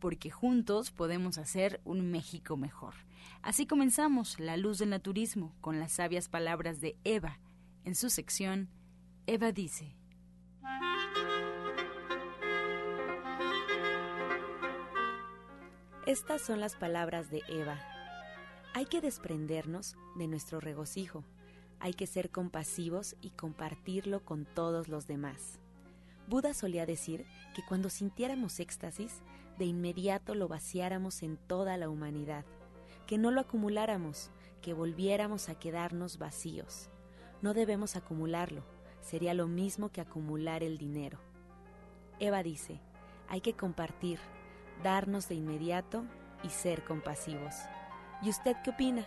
[0.00, 2.94] porque juntos podemos hacer un México mejor.
[3.42, 7.38] Así comenzamos La Luz del Naturismo con las sabias palabras de Eva.
[7.84, 8.68] En su sección,
[9.26, 9.96] Eva dice.
[16.06, 17.78] Estas son las palabras de Eva.
[18.74, 21.24] Hay que desprendernos de nuestro regocijo.
[21.80, 25.58] Hay que ser compasivos y compartirlo con todos los demás.
[26.26, 29.22] Buda solía decir que cuando sintiéramos éxtasis,
[29.58, 32.44] de inmediato lo vaciáramos en toda la humanidad,
[33.06, 34.30] que no lo acumuláramos,
[34.62, 36.88] que volviéramos a quedarnos vacíos.
[37.42, 38.62] No debemos acumularlo,
[39.00, 41.18] sería lo mismo que acumular el dinero.
[42.20, 42.80] Eva dice,
[43.28, 44.18] hay que compartir,
[44.82, 46.04] darnos de inmediato
[46.42, 47.54] y ser compasivos.
[48.22, 49.06] ¿Y usted qué opina?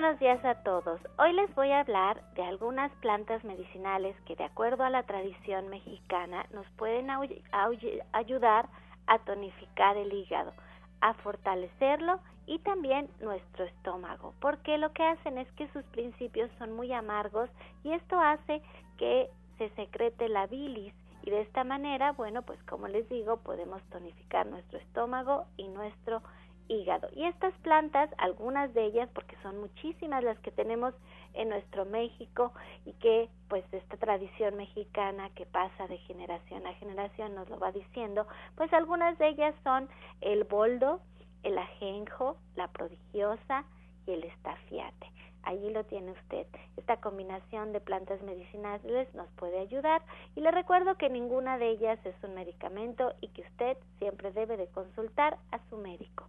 [0.00, 1.00] Buenos días a todos.
[1.18, 5.66] Hoy les voy a hablar de algunas plantas medicinales que de acuerdo a la tradición
[5.70, 7.08] mexicana nos pueden
[8.12, 8.68] ayudar
[9.08, 10.52] a tonificar el hígado,
[11.00, 16.74] a fortalecerlo y también nuestro estómago, porque lo que hacen es que sus principios son
[16.74, 17.50] muy amargos
[17.82, 18.62] y esto hace
[18.98, 20.94] que se secrete la bilis
[21.24, 26.22] y de esta manera, bueno, pues como les digo, podemos tonificar nuestro estómago y nuestro
[26.68, 27.08] hígado.
[27.14, 30.94] Y estas plantas, algunas de ellas, porque son muchísimas las que tenemos
[31.34, 32.52] en nuestro México
[32.84, 37.72] y que pues esta tradición mexicana que pasa de generación a generación nos lo va
[37.72, 38.26] diciendo,
[38.56, 39.88] pues algunas de ellas son
[40.20, 41.00] el boldo,
[41.42, 43.64] el ajenjo, la prodigiosa
[44.06, 45.06] y el estafiate.
[45.44, 46.46] Allí lo tiene usted.
[46.76, 50.02] Esta combinación de plantas medicinales nos puede ayudar
[50.34, 54.56] y le recuerdo que ninguna de ellas es un medicamento y que usted siempre debe
[54.56, 56.28] de consultar a su médico.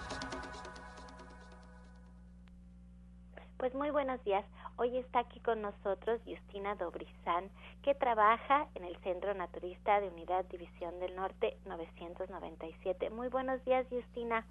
[3.61, 4.43] Pues muy buenos días.
[4.77, 7.51] Hoy está aquí con nosotros Justina Dobrizán,
[7.83, 13.11] que trabaja en el Centro Naturista de Unidad División del Norte 997.
[13.11, 14.47] Muy buenos días, Justina.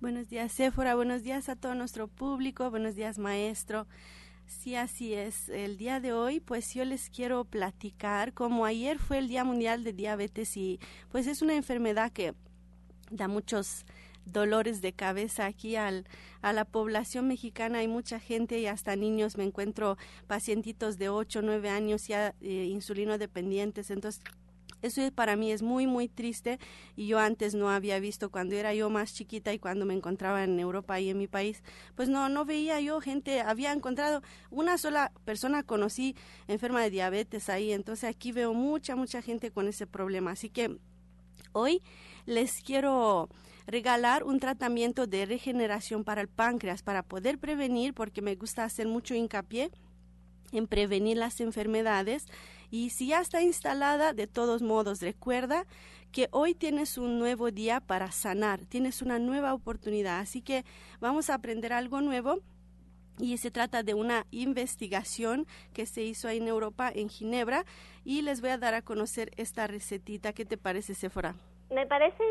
[0.00, 0.96] Buenos días, Sephora.
[0.96, 2.68] Buenos días a todo nuestro público.
[2.72, 3.86] Buenos días, maestro.
[4.46, 5.48] Sí, así es.
[5.48, 9.84] El día de hoy, pues yo les quiero platicar, como ayer fue el Día Mundial
[9.84, 10.80] de Diabetes y
[11.12, 12.34] pues es una enfermedad que
[13.12, 13.86] da muchos
[14.24, 16.06] dolores de cabeza aquí al,
[16.42, 17.78] a la población mexicana.
[17.78, 19.36] Hay mucha gente y hasta niños.
[19.36, 19.96] Me encuentro
[20.26, 23.90] pacientitos de 8, 9 años ya eh, insulino dependientes.
[23.90, 24.22] Entonces,
[24.82, 26.58] eso para mí es muy, muy triste
[26.96, 30.42] y yo antes no había visto cuando era yo más chiquita y cuando me encontraba
[30.44, 31.62] en Europa y en mi país,
[31.94, 36.16] pues no, no veía yo gente, había encontrado una sola persona conocí
[36.48, 40.32] enferma de diabetes ahí, entonces aquí veo mucha, mucha gente con ese problema.
[40.32, 40.78] Así que
[41.52, 41.82] hoy
[42.26, 43.28] les quiero
[43.66, 48.88] regalar un tratamiento de regeneración para el páncreas para poder prevenir, porque me gusta hacer
[48.88, 49.70] mucho hincapié
[50.52, 52.26] en prevenir las enfermedades
[52.72, 55.66] Y si ya está instalada, de todos modos, recuerda
[56.12, 60.20] que hoy tienes un nuevo día para sanar, tienes una nueva oportunidad.
[60.20, 60.64] Así que
[61.00, 62.40] vamos a aprender algo nuevo
[63.20, 67.64] y se trata de una investigación que se hizo ahí en Europa, en Ginebra,
[68.04, 70.32] y les voy a dar a conocer esta recetita.
[70.32, 71.34] ¿Qué te parece, Sephora?
[71.70, 72.24] Me parece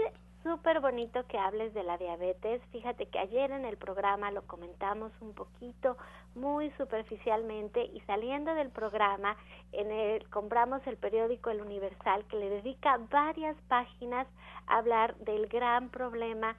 [0.43, 2.61] súper bonito que hables de la diabetes.
[2.71, 5.97] Fíjate que ayer en el programa lo comentamos un poquito,
[6.35, 9.37] muy superficialmente, y saliendo del programa,
[9.71, 14.27] en el, compramos el periódico El Universal, que le dedica varias páginas
[14.67, 16.55] a hablar del gran problema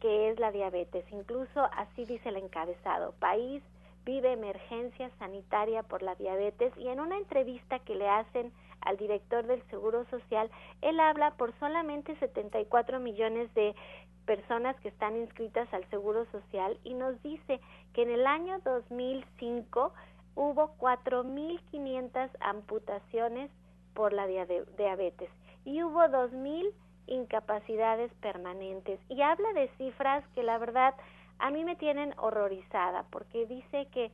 [0.00, 1.04] que es la diabetes.
[1.10, 3.62] Incluso así dice el encabezado, país
[4.04, 8.52] vive emergencia sanitaria por la diabetes y en una entrevista que le hacen
[8.82, 10.48] al director del Seguro Social,
[10.80, 13.74] él habla por solamente 74 millones de
[14.26, 17.60] personas que están inscritas al Seguro Social y nos dice
[17.94, 19.92] que en el año 2005
[20.36, 23.50] hubo 4.500 amputaciones
[23.94, 25.30] por la diabetes
[25.64, 26.72] y hubo 2.000
[27.06, 29.00] incapacidades permanentes.
[29.08, 30.94] Y habla de cifras que la verdad
[31.38, 34.10] a mí me tienen horrorizada porque dice que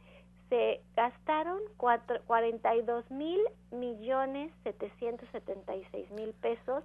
[0.48, 3.40] se gastaron cuatro, 42 mil
[3.70, 6.84] millones 776 mil pesos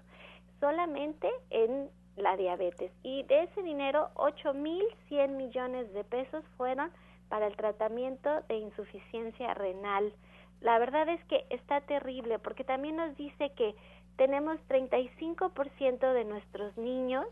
[0.59, 6.91] solamente en la diabetes y de ese dinero 8 mil 100 millones de pesos fueron
[7.29, 10.13] para el tratamiento de insuficiencia renal.
[10.61, 13.75] La verdad es que está terrible porque también nos dice que
[14.17, 17.25] tenemos 35% de nuestros niños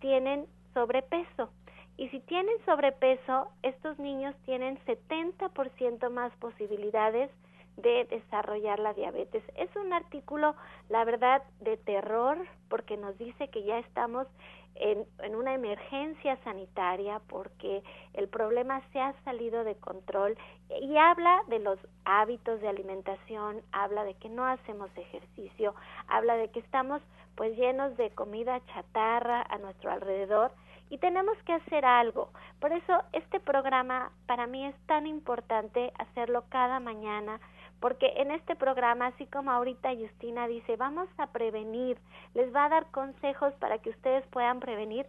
[0.00, 1.50] tienen sobrepeso
[1.96, 7.30] y si tienen sobrepeso, estos niños tienen 70% más posibilidades
[7.76, 9.42] de desarrollar la diabetes.
[9.56, 10.54] Es un artículo,
[10.88, 14.26] la verdad, de terror porque nos dice que ya estamos
[14.74, 17.82] en, una emergencia sanitaria porque
[18.14, 20.36] el problema se ha salido de control
[20.80, 25.74] y habla de los hábitos de alimentación, habla de que no hacemos ejercicio,
[26.08, 27.02] habla de que estamos
[27.34, 30.52] pues llenos de comida chatarra a nuestro alrededor
[30.90, 32.28] y tenemos que hacer algo.
[32.60, 37.40] Por eso este programa para mí es tan importante hacerlo cada mañana,
[37.82, 41.98] porque en este programa, así como ahorita Justina dice, vamos a prevenir,
[42.32, 45.04] les va a dar consejos para que ustedes puedan prevenir,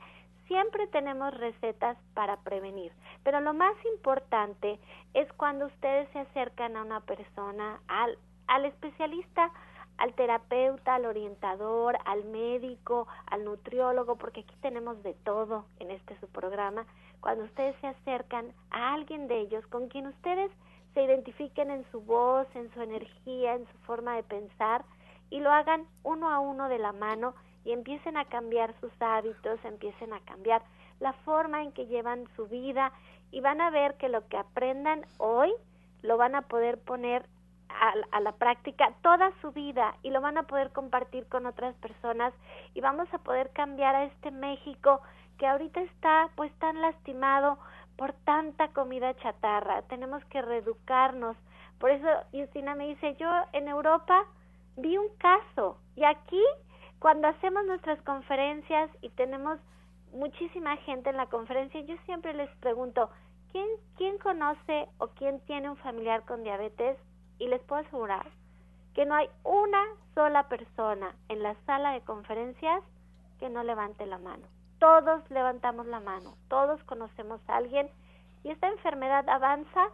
[0.48, 2.92] siempre tenemos recetas para prevenir.
[3.24, 4.80] Pero lo más importante
[5.14, 8.18] es cuando ustedes se acercan a una persona, al,
[8.48, 9.52] al especialista,
[10.00, 16.20] al terapeuta, al orientador, al médico, al nutriólogo, porque aquí tenemos de todo en este
[16.20, 16.88] su programa.
[17.22, 20.52] Cuando ustedes se acercan a alguien de ellos con quien ustedes
[20.94, 24.86] se identifiquen en su voz, en su energía, en su forma de pensar
[25.30, 27.34] y lo hagan uno a uno de la mano
[27.66, 30.62] y empiecen a cambiar sus hábitos, empiecen a cambiar
[31.00, 32.92] la forma en que llevan su vida
[33.32, 35.52] y van a ver que lo que aprendan hoy
[36.02, 37.26] lo van a poder poner
[38.12, 42.34] a, la práctica toda su vida y lo van a poder compartir con otras personas
[42.74, 45.02] y vamos a poder cambiar a este México
[45.38, 47.58] que ahorita está pues tan lastimado
[47.98, 49.82] por tanta comida chatarra.
[49.84, 51.38] Tenemos que reeducarnos.
[51.80, 54.26] Por eso Justina me dice, yo en Europa
[54.78, 56.42] vi un caso y aquí
[57.00, 59.60] cuando hacemos nuestras conferencias y tenemos
[60.14, 63.10] muchísima gente en la conferencia, yo siempre les pregunto,
[63.52, 63.68] ¿quién,
[63.98, 66.98] quién conoce o quién tiene un familiar con diabetes?
[67.40, 68.30] y les puedo asegurar
[68.94, 72.82] que no hay una sola persona en la sala de conferencias
[73.40, 74.48] que no levante la mano.
[74.84, 77.90] Todos levantamos la mano, todos conocemos a alguien
[78.44, 79.88] y esta enfermedad avanza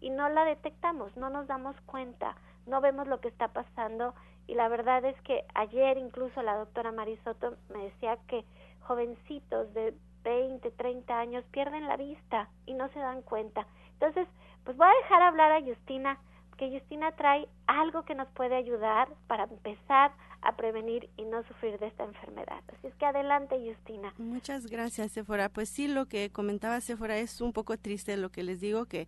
[0.00, 2.34] y no la detectamos, no nos damos cuenta,
[2.66, 4.14] no vemos lo que está pasando
[4.48, 8.44] y la verdad es que ayer incluso la doctora Marisoto me decía que
[8.80, 9.94] jovencitos de
[10.24, 13.64] 20, 30 años pierden la vista y no se dan cuenta.
[13.92, 14.26] Entonces,
[14.64, 16.18] pues voy a dejar hablar a Justina
[16.56, 21.78] que Justina trae algo que nos puede ayudar para empezar a prevenir y no sufrir
[21.78, 22.62] de esta enfermedad.
[22.68, 24.12] Así es que adelante, Justina.
[24.18, 25.48] Muchas gracias, Sephora.
[25.48, 29.06] Pues sí, lo que comentaba Sephora es un poco triste lo que les digo que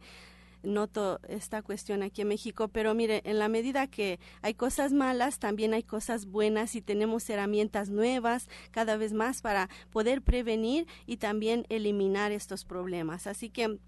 [0.65, 5.39] noto esta cuestión aquí en México, pero mire, en la medida que hay cosas malas,
[5.39, 11.19] también hay cosas buenas y tenemos herramientas nuevas cada vez más para poder prevenir y
[11.19, 13.27] también eliminar estos problemas.
[13.27, 13.79] Así que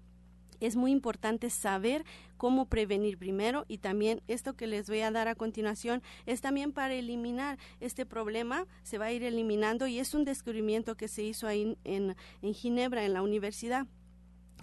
[0.59, 2.05] es muy importante saber
[2.37, 6.71] cómo prevenir primero y también esto que les voy a dar a continuación es también
[6.71, 11.23] para eliminar este problema, se va a ir eliminando y es un descubrimiento que se
[11.23, 13.87] hizo ahí en, en Ginebra, en la universidad.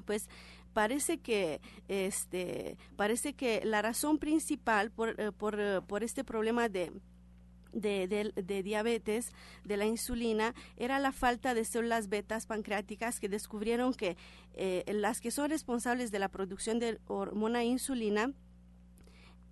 [0.05, 0.29] Pues
[0.73, 6.69] parece que este parece que la razón principal por, eh, por, eh, por este problema
[6.69, 6.93] de
[7.75, 9.31] de, diabetes,
[9.65, 14.17] de la insulina, era la falta de células betas pancreáticas que descubrieron que
[14.55, 18.33] eh, las que son responsables de la producción de hormona insulina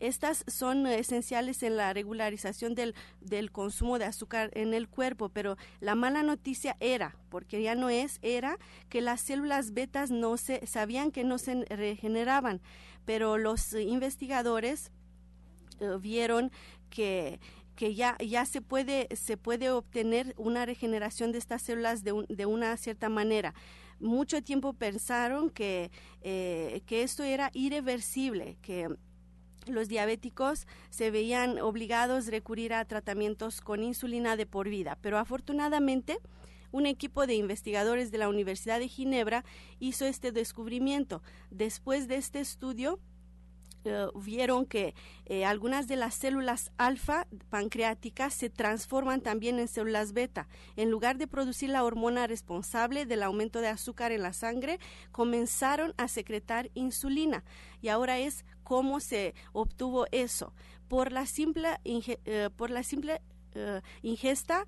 [0.00, 5.57] Estas son esenciales en la regularización del, del consumo de azúcar en el cuerpo, pero
[5.81, 10.67] la mala noticia era, porque ya no es, era que las células betas no se
[10.67, 12.61] sabían que no se regeneraban,
[13.05, 14.91] pero los investigadores
[15.79, 16.50] eh, vieron
[16.91, 17.38] que
[17.75, 22.47] que ya, ya se, puede, se puede obtener una regeneración de estas células de, de
[22.47, 23.55] una cierta manera.
[24.00, 25.91] Mucho tiempo pensaron que,
[26.23, 28.88] eh, que esto era irreversible, que
[29.67, 35.19] los diabéticos se veían obligados a recurrir a tratamientos con insulina de por vida, pero
[35.19, 36.19] afortunadamente
[36.73, 39.45] un equipo de investigadores de la Universidad de Ginebra
[39.79, 41.23] hizo este descubrimiento.
[41.50, 42.99] Después de este estudio,
[43.85, 44.95] eh, vieron que
[45.27, 50.49] eh, algunas de las células alfa pancreáticas se transforman también en células beta.
[50.77, 54.79] En lugar de producir la hormona responsable del aumento de azúcar en la sangre,
[55.11, 57.45] comenzaron a secretar insulina.
[57.81, 60.53] Y ahora es cómo se obtuvo eso.
[60.89, 63.21] Por la simple, eh, por la simple
[64.01, 64.67] ingesta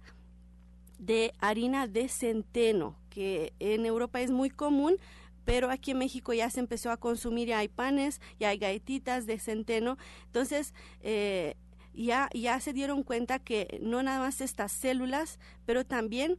[0.98, 4.98] de harina de centeno, que en Europa es muy común,
[5.44, 9.26] pero aquí en México ya se empezó a consumir, ya hay panes, ya hay galletitas
[9.26, 11.56] de centeno, entonces eh,
[11.92, 16.38] ya, ya se dieron cuenta que no nada más estas células, pero también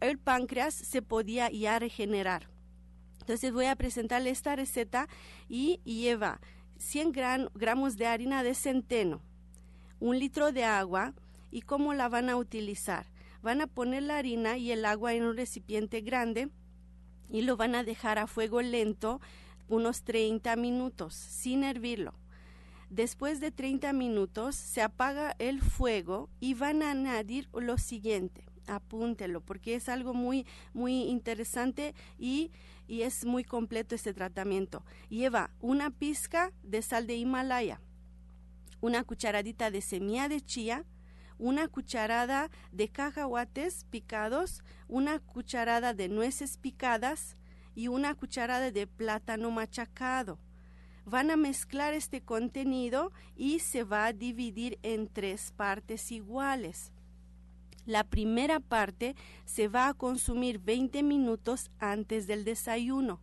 [0.00, 2.48] el páncreas se podía ya regenerar.
[3.20, 5.08] Entonces voy a presentarle esta receta
[5.48, 6.40] y, lleva
[6.78, 7.12] 100
[7.54, 9.22] gramos de harina de centeno,
[10.00, 11.14] un litro de agua
[11.50, 13.06] y cómo la van a utilizar.
[13.42, 16.48] Van a poner la harina y el agua en un recipiente grande
[17.30, 19.20] y lo van a dejar a fuego lento
[19.68, 22.14] unos 30 minutos sin hervirlo.
[22.90, 28.44] Después de 30 minutos se apaga el fuego y van a añadir lo siguiente.
[28.66, 32.50] Apúntelo porque es algo muy muy interesante y,
[32.86, 34.84] y es muy completo este tratamiento.
[35.10, 37.80] Lleva una pizca de sal de Himalaya,
[38.80, 40.84] una cucharadita de semilla de chía,
[41.38, 47.36] una cucharada de cacahuates picados, una cucharada de nueces picadas
[47.74, 50.38] y una cucharada de plátano machacado.
[51.04, 56.92] Van a mezclar este contenido y se va a dividir en tres partes iguales.
[57.86, 59.16] La primera parte
[59.46, 63.20] se va a consumir 20 minutos antes del desayuno.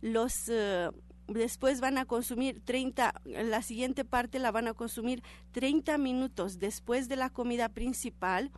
[0.00, 0.90] Los eh,
[1.28, 7.08] después van a consumir 30, la siguiente parte la van a consumir 30 minutos después
[7.08, 8.50] de la comida principal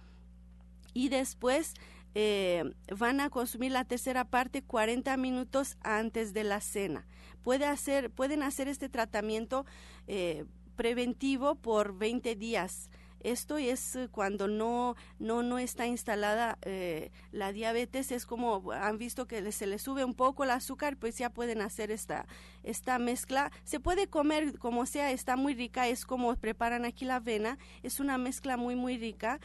[0.94, 1.74] y después
[2.14, 2.64] eh,
[2.96, 7.06] van a consumir la tercera parte 40 minutos antes de la cena.
[7.42, 9.64] Pueden hacer este tratamiento
[10.06, 10.44] eh,
[10.76, 17.52] preventivo por 20 días esto es eh, cuando no, no, no está instalada eh, la
[17.52, 21.30] diabetes, es como han visto que se le sube un poco el azúcar, pues ya
[21.30, 22.26] pueden hacer esta,
[22.62, 23.50] esta mezcla.
[23.64, 28.00] Se puede comer como sea, está muy rica, es como preparan aquí la avena, es
[28.00, 29.40] una mezcla muy, muy rica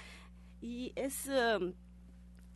[0.61, 1.27] y es...
[1.27, 1.73] Um,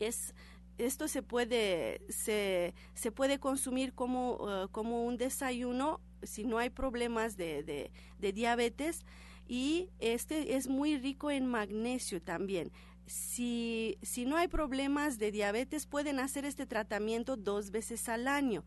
[0.00, 0.34] es
[0.78, 6.70] esto se puede, se, se puede consumir como, uh, como un desayuno si no hay
[6.70, 9.04] problemas de, de, de diabetes
[9.48, 12.70] y este es muy rico en magnesio también.
[13.06, 18.64] Si, si no hay problemas de diabetes, pueden hacer este tratamiento dos veces al año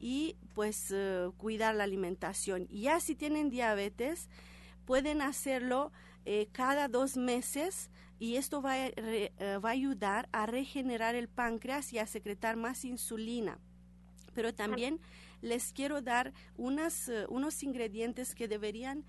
[0.00, 2.66] y pues eh, cuidar la alimentación.
[2.68, 4.28] Ya si tienen diabetes,
[4.84, 5.92] pueden hacerlo
[6.24, 9.30] eh, cada dos meses y esto va a, eh,
[9.64, 13.60] va a ayudar a regenerar el páncreas y a secretar más insulina.
[14.34, 14.98] Pero también
[15.40, 19.04] les quiero dar unas, unos ingredientes que deberían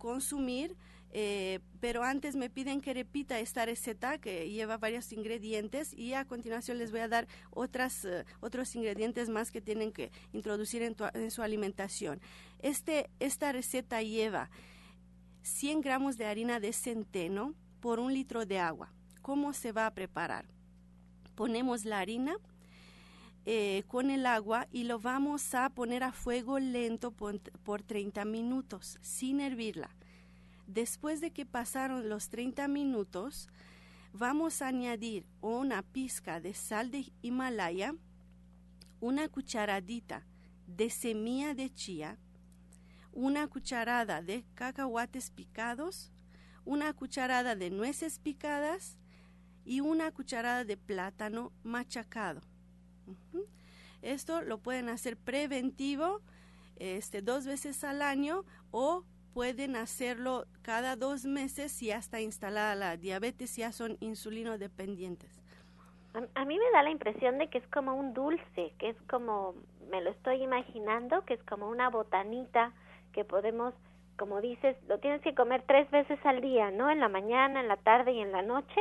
[0.00, 0.74] consumir,
[1.12, 6.24] eh, pero antes me piden que repita esta receta que lleva varios ingredientes y a
[6.24, 10.96] continuación les voy a dar otras, eh, otros ingredientes más que tienen que introducir en,
[11.14, 12.20] en, su alimentación.
[12.60, 14.50] Este, esta receta lleva
[15.42, 18.92] 100 gramos de harina de centeno por un litro de agua.
[19.20, 20.46] ¿Cómo se va a preparar?
[21.34, 22.36] Ponemos la harina,
[23.52, 28.24] eh, con el agua y lo vamos a poner a fuego lento por, por 30
[28.24, 29.90] minutos sin hervirla.
[30.68, 33.48] Después de que pasaron los 30 minutos,
[34.12, 37.96] vamos a añadir una pizca de sal de Himalaya,
[39.00, 40.24] una cucharadita
[40.68, 42.18] de semilla de chía,
[43.10, 46.12] una cucharada de cacahuates picados,
[46.64, 48.96] una cucharada de nueces picadas
[49.64, 52.42] y una cucharada de plátano machacado.
[54.02, 56.20] Esto lo pueden hacer preventivo
[56.76, 62.74] este, dos veces al año o pueden hacerlo cada dos meses si ya está instalada
[62.74, 65.40] la diabetes, ya son insulino dependientes.
[66.34, 69.54] A, mí me da la impresión de que es como un dulce, que es como,
[69.90, 72.72] me lo estoy imaginando, que es como una botanita
[73.12, 73.74] que podemos
[74.16, 76.90] como dices, lo tienes que comer tres veces al día, ¿no?
[76.90, 78.78] En la mañana, en la tarde y en la noche,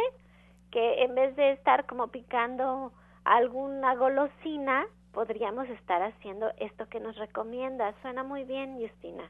[0.70, 2.92] que en vez de estar como picando
[3.24, 7.94] alguna golosina, podríamos estar haciendo esto que nos recomienda.
[8.02, 9.30] Suena muy bien, Justina.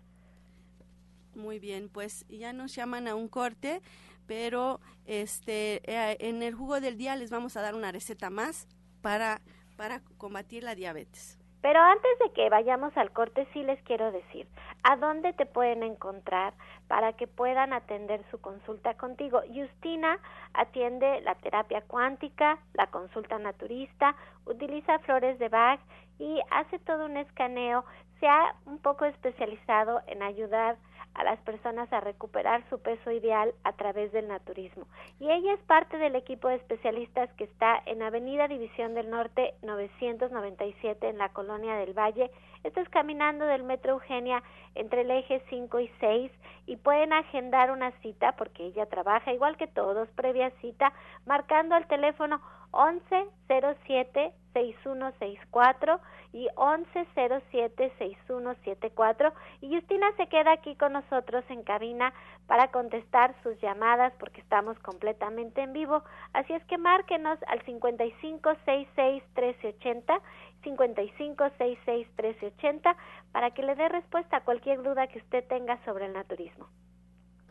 [1.36, 3.81] Muy bien, pues ya nos llaman a un corte,
[4.27, 8.67] pero este eh, en el jugo del día les vamos a dar una receta más
[9.01, 9.41] para
[9.77, 11.38] para combatir la diabetes.
[11.61, 14.47] Pero antes de que vayamos al corte, sí les quiero decir,
[14.83, 16.53] ¿a dónde te pueden encontrar
[16.87, 19.41] para que puedan atender su consulta contigo?
[19.53, 20.19] Justina
[20.53, 25.81] atiende la terapia cuántica, la consulta naturista, utiliza flores de Bach
[26.17, 27.83] y hace todo un escaneo.
[28.19, 30.77] Se ha un poco especializado en ayudar
[31.13, 34.85] a las personas a recuperar su peso ideal a través del naturismo.
[35.19, 39.53] Y ella es parte del equipo de especialistas que está en Avenida División del Norte
[39.61, 42.31] 997 en la Colonia del Valle.
[42.63, 44.43] Esto es caminando del Metro Eugenia
[44.75, 46.31] entre el eje 5 y 6
[46.67, 50.93] y pueden agendar una cita porque ella trabaja igual que todos, previa cita,
[51.25, 52.41] marcando el teléfono
[52.73, 55.99] 1107 6164
[56.33, 62.13] y 1107 6174 y Justina se queda aquí con nosotros en cabina
[62.47, 69.23] para contestar sus llamadas porque estamos completamente en vivo, así es que márquenos al 5566
[69.35, 70.21] 1380
[70.63, 72.95] 5566 1380
[73.31, 76.67] para que le dé respuesta a cualquier duda que usted tenga sobre el naturismo.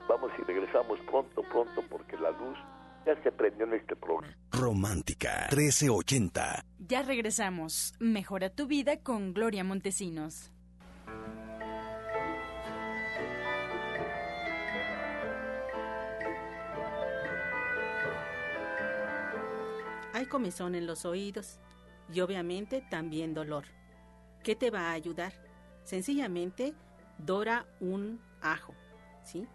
[0.08, 2.58] Vamos y regresamos pronto, pronto porque la luz
[3.22, 4.36] se prendió en este programa.
[4.50, 6.64] Romántica 1380.
[6.78, 7.94] Ya regresamos.
[7.98, 10.52] Mejora tu vida con Gloria Montesinos.
[20.12, 21.60] Hay comezón en los oídos
[22.12, 23.64] y obviamente también dolor.
[24.42, 25.32] ¿Qué te va a ayudar?
[25.84, 26.74] Sencillamente
[27.18, 28.74] dora un ajo,
[29.22, 29.46] ¿sí?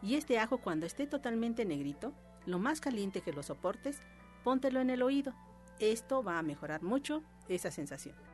[0.00, 2.12] Y este ajo cuando esté totalmente negrito,
[2.46, 4.00] lo más caliente que lo soportes,
[4.44, 5.34] póntelo en el oído.
[5.78, 8.31] Esto va a mejorar mucho esa sensación.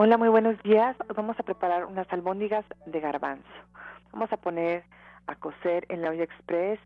[0.00, 0.96] Hola, muy buenos días.
[1.16, 3.48] Vamos a preparar unas albóndigas de garbanzo.
[4.12, 4.84] Vamos a poner
[5.26, 6.78] a cocer en la olla express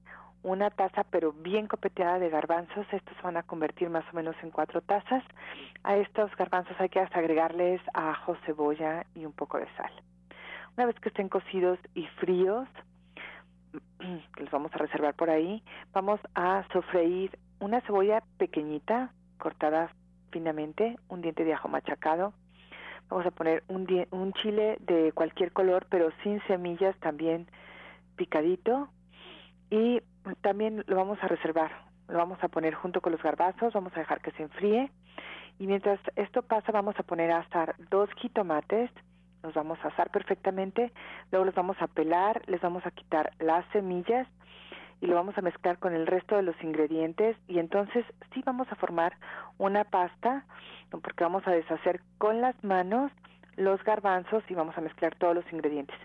[0.42, 2.86] una taza pero bien copeteada de garbanzos.
[2.92, 5.22] Estos van a convertir más o menos en cuatro tazas.
[5.84, 9.92] A estos garbanzos hay que agregarles ajo, cebolla y un poco de sal.
[10.76, 12.68] Una vez que estén cocidos y fríos,
[14.34, 19.90] que los vamos a reservar por ahí, vamos a sofreír una cebolla pequeñita, cortada
[20.30, 22.32] finamente, un diente de ajo machacado.
[23.08, 27.46] Vamos a poner un, un chile de cualquier color, pero sin semillas, también
[28.16, 28.88] picadito.
[29.70, 30.00] Y
[30.40, 31.70] también lo vamos a reservar,
[32.08, 34.90] lo vamos a poner junto con los garbazos, vamos a dejar que se enfríe
[35.58, 38.90] y mientras esto pasa vamos a poner a asar dos jitomates,
[39.42, 40.92] los vamos a asar perfectamente,
[41.30, 44.26] luego los vamos a pelar, les vamos a quitar las semillas
[45.00, 48.68] y lo vamos a mezclar con el resto de los ingredientes y entonces sí vamos
[48.70, 49.16] a formar
[49.58, 50.44] una pasta
[50.90, 53.10] porque vamos a deshacer con las manos
[53.56, 55.96] los garbanzos y vamos a mezclar todos los ingredientes.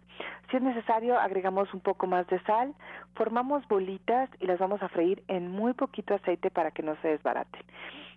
[0.50, 2.74] Si es necesario, agregamos un poco más de sal,
[3.16, 7.10] formamos bolitas y las vamos a freír en muy poquito aceite para que no se
[7.10, 7.64] desbaraten.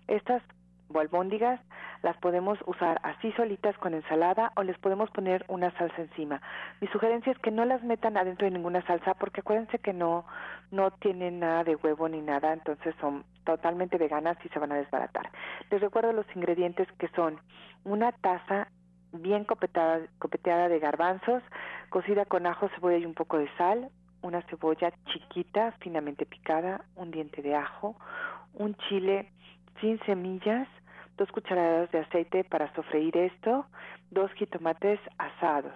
[0.07, 0.41] Estas
[0.99, 1.59] albóndigas
[2.03, 6.41] las podemos usar así solitas con ensalada o les podemos poner una salsa encima.
[6.79, 10.25] Mi sugerencia es que no las metan adentro de ninguna salsa porque acuérdense que no
[10.71, 14.75] no tienen nada de huevo ni nada, entonces son totalmente veganas y se van a
[14.75, 15.29] desbaratar.
[15.69, 17.39] Les recuerdo los ingredientes que son
[17.83, 18.67] una taza
[19.13, 21.43] bien copetada, copeteada de garbanzos,
[21.89, 23.89] cocida con ajo, cebolla y un poco de sal,
[24.21, 27.95] una cebolla chiquita, finamente picada, un diente de ajo,
[28.53, 29.29] un chile
[29.79, 30.67] sin semillas,
[31.17, 33.65] dos cucharadas de aceite para sofreír esto,
[34.11, 35.73] dos jitomates asados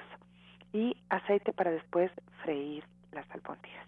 [0.73, 2.11] y aceite para después
[2.43, 3.87] freír las albóndigas.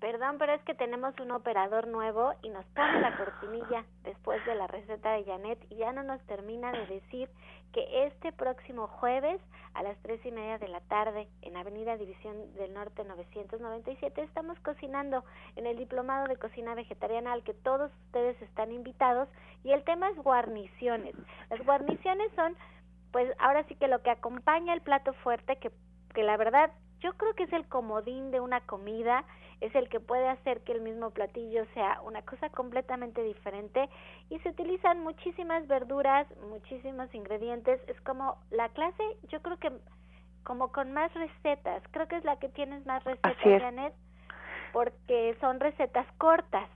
[0.00, 4.54] Perdón, pero es que tenemos un operador nuevo y nos pone la cortinilla después de
[4.54, 7.30] la receta de Janet y ya no nos termina de decir
[7.72, 9.40] que este próximo jueves
[9.72, 14.58] a las tres y media de la tarde en Avenida División del Norte 997 estamos
[14.60, 15.24] cocinando
[15.56, 19.28] en el Diplomado de Cocina Vegetariana al que todos ustedes están invitados
[19.64, 21.14] y el tema es guarniciones.
[21.48, 22.54] Las guarniciones son,
[23.12, 25.70] pues ahora sí que lo que acompaña el plato fuerte que,
[26.14, 29.24] que la verdad yo creo que es el comodín de una comida
[29.60, 33.88] es el que puede hacer que el mismo platillo sea una cosa completamente diferente.
[34.30, 39.72] Y se utilizan muchísimas verduras, muchísimos ingredientes, es como la clase, yo creo que
[40.44, 43.94] como con más recetas, creo que es la que tienes más recetas, Janet,
[44.72, 46.68] porque son recetas cortas.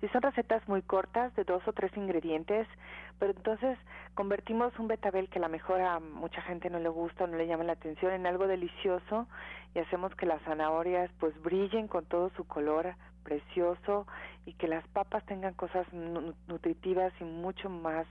[0.00, 2.68] Sí, son recetas muy cortas de dos o tres ingredientes,
[3.18, 3.76] pero entonces
[4.14, 7.36] convertimos un betabel que a lo mejor a mucha gente no le gusta o no
[7.36, 9.26] le llama la atención en algo delicioso
[9.74, 14.06] y hacemos que las zanahorias pues brillen con todo su color precioso
[14.46, 15.84] y que las papas tengan cosas
[16.46, 18.06] nutritivas y mucho más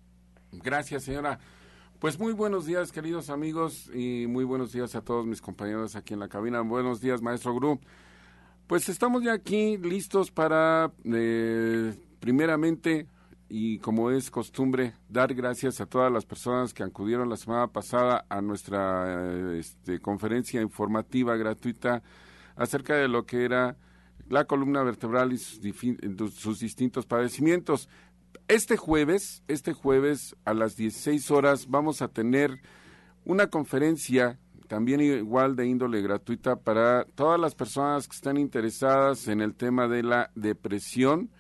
[0.52, 1.38] Gracias, señora.
[1.98, 6.14] Pues muy buenos días, queridos amigos, y muy buenos días a todos mis compañeros aquí
[6.14, 6.61] en la cabina.
[6.61, 7.80] Buenos días, maestro Gru.
[8.68, 13.08] Pues estamos ya aquí listos para, eh, primeramente,
[13.48, 18.26] y como es costumbre, dar gracias a todas las personas que acudieron la semana pasada
[18.28, 22.02] a nuestra eh, este, conferencia informativa gratuita
[22.58, 23.76] acerca de lo que era
[24.28, 27.88] la columna vertebral y sus, distintos padecimientos.
[28.46, 32.60] Este jueves, este jueves a las 16 horas vamos a tener
[33.24, 39.40] una conferencia también igual de índole gratuita para todas las personas que están interesadas en
[39.40, 41.30] el tema de la depresión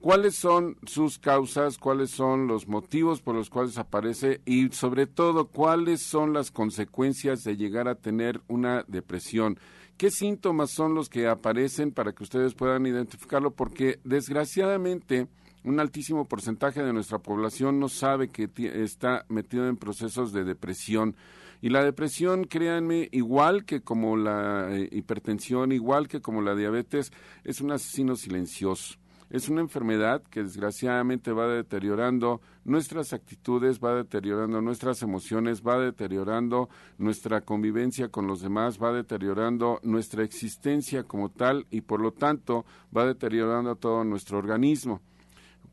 [0.00, 5.48] cuáles son sus causas, cuáles son los motivos por los cuales aparece y sobre todo
[5.48, 9.58] cuáles son las consecuencias de llegar a tener una depresión.
[10.00, 13.50] ¿Qué síntomas son los que aparecen para que ustedes puedan identificarlo?
[13.50, 15.28] Porque desgraciadamente
[15.62, 18.48] un altísimo porcentaje de nuestra población no sabe que
[18.82, 21.16] está metido en procesos de depresión.
[21.60, 27.12] Y la depresión, créanme, igual que como la eh, hipertensión, igual que como la diabetes,
[27.44, 28.96] es un asesino silencioso.
[29.30, 36.68] Es una enfermedad que desgraciadamente va deteriorando nuestras actitudes, va deteriorando nuestras emociones, va deteriorando
[36.98, 42.64] nuestra convivencia con los demás, va deteriorando nuestra existencia como tal y por lo tanto
[42.94, 45.00] va deteriorando todo nuestro organismo.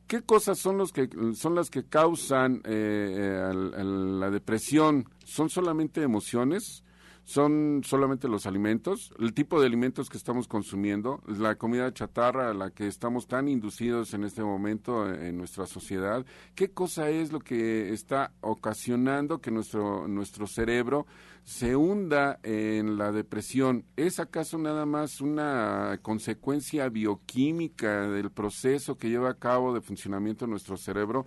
[0.06, 5.10] ¿Qué cosas son, los que, son las que causan eh, la depresión?
[5.26, 6.84] ¿Son solamente emociones?
[7.28, 12.54] Son solamente los alimentos, el tipo de alimentos que estamos consumiendo, la comida chatarra a
[12.54, 17.42] la que estamos tan inducidos en este momento en nuestra sociedad, qué cosa es lo
[17.42, 21.06] que está ocasionando que nuestro, nuestro cerebro
[21.44, 23.84] se hunda en la depresión.
[23.98, 30.46] ¿Es acaso nada más una consecuencia bioquímica del proceso que lleva a cabo de funcionamiento
[30.46, 31.26] de nuestro cerebro?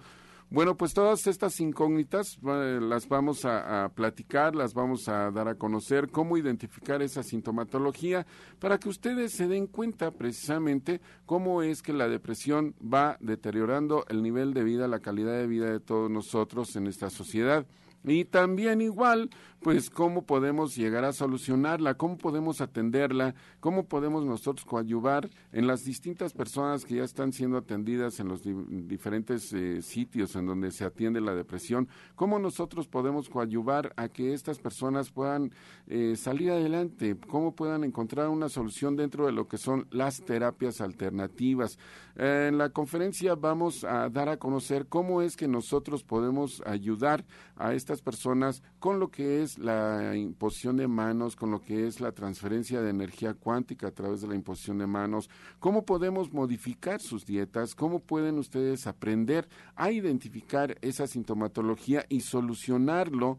[0.53, 6.11] Bueno, pues todas estas incógnitas las vamos a, platicar, las vamos a dar a conocer,
[6.11, 8.27] cómo identificar esa sintomatología
[8.59, 14.25] para que ustedes se den cuenta precisamente cómo es que la depresión va deteriorando el
[14.25, 17.65] nivel de vida, la calidad de vida de todos nosotros en esta sociedad.
[18.03, 24.65] Y también igual, pues cómo podemos llegar a solucionarla, cómo podemos atenderla, cómo podemos nosotros
[24.65, 30.35] coadyuvar en las distintas personas que ya están siendo atendidas en los diferentes eh, sitios
[30.35, 35.53] en donde se atiende la depresión, cómo nosotros podemos coadyuvar a que estas personas puedan
[35.87, 40.81] eh, salir adelante, cómo puedan encontrar una solución dentro de lo que son las terapias
[40.81, 41.79] alternativas.
[42.17, 47.75] en la conferencia vamos a dar a conocer cómo es que nosotros podemos ayudar a
[47.75, 52.81] estas personas con lo que la imposición de manos, con lo que es la transferencia
[52.81, 57.75] de energía cuántica a través de la imposición de manos, cómo podemos modificar sus dietas,
[57.75, 63.39] cómo pueden ustedes aprender a identificar esa sintomatología y solucionarlo,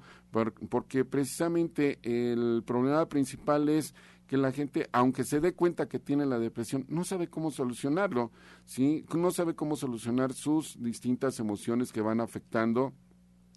[0.70, 3.94] porque precisamente el problema principal es
[4.28, 8.32] que la gente, aunque se dé cuenta que tiene la depresión, no sabe cómo solucionarlo,
[8.64, 9.06] ¿sí?
[9.14, 12.94] No sabe cómo solucionar sus distintas emociones que van afectando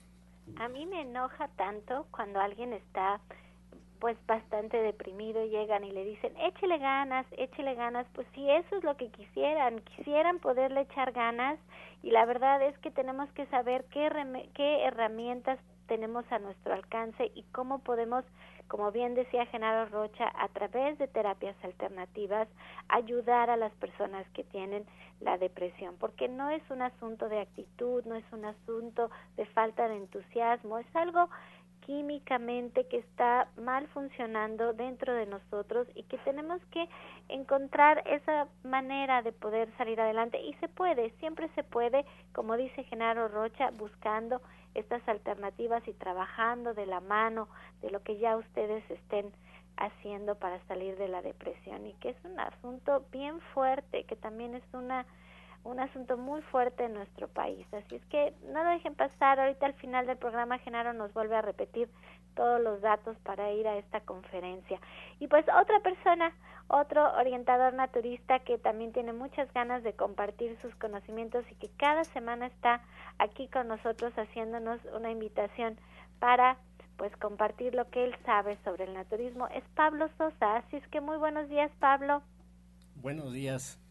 [0.57, 3.21] A mí me enoja tanto cuando alguien está
[4.03, 8.83] pues bastante deprimido, llegan y le dicen, échele ganas, échele ganas, pues si eso es
[8.83, 11.57] lo que quisieran, quisieran poderle echar ganas
[12.03, 14.11] y la verdad es que tenemos que saber qué,
[14.55, 18.25] qué herramientas tenemos a nuestro alcance y cómo podemos,
[18.67, 22.49] como bien decía Genaro Rocha, a través de terapias alternativas,
[22.89, 24.85] ayudar a las personas que tienen
[25.21, 29.87] la depresión, porque no es un asunto de actitud, no es un asunto de falta
[29.87, 31.29] de entusiasmo, es algo
[31.87, 36.89] químicamente que está mal funcionando dentro de nosotros y que tenemos que
[37.29, 40.41] encontrar esa manera de poder salir adelante.
[40.41, 44.41] Y se puede, siempre se puede, como dice Genaro Rocha, buscando
[44.75, 47.49] estas alternativas y trabajando de la mano
[47.83, 49.33] de lo que ya ustedes estén
[49.77, 51.87] haciendo para salir de la depresión.
[51.87, 55.07] Y que es un asunto bien fuerte, que también es una
[55.65, 57.67] un asunto muy fuerte en nuestro país.
[57.73, 59.39] Así es que no lo dejen pasar.
[59.39, 61.89] Ahorita al final del programa Genaro nos vuelve a repetir
[62.35, 64.81] todos los datos para ir a esta conferencia.
[65.21, 66.35] Y pues otra persona,
[66.69, 72.05] otro orientador naturista que también tiene muchas ganas de compartir sus conocimientos y que cada
[72.05, 72.83] semana está
[73.19, 75.79] aquí con nosotros haciéndonos una invitación
[76.19, 76.57] para
[76.97, 80.57] pues compartir lo que él sabe sobre el naturismo es Pablo Sosa.
[80.57, 82.23] Así es que muy buenos días, Pablo.
[82.97, 83.82] Buenos días.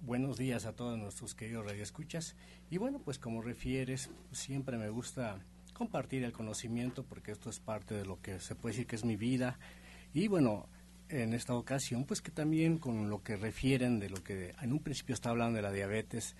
[0.00, 2.36] Buenos días a todos nuestros queridos radioescuchas.
[2.70, 5.40] Y bueno, pues como refieres, siempre me gusta
[5.74, 9.04] compartir el conocimiento porque esto es parte de lo que se puede decir que es
[9.04, 9.58] mi vida
[10.14, 10.66] y bueno,
[11.08, 14.78] en esta ocasión pues que también con lo que refieren de lo que en un
[14.78, 16.36] principio estaba hablando de la diabetes,